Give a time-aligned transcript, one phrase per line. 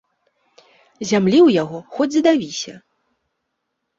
[1.09, 2.73] Зямлі ў яго хоць задавіся.